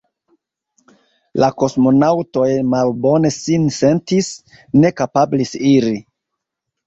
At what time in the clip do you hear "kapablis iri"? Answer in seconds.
5.03-5.93